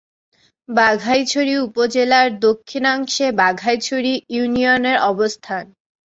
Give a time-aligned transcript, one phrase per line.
[0.69, 5.63] বাঘাইছড়ি উপজেলার দক্ষিণাংশে বাঘাইছড়ি ইউনিয়নের অবস্থান।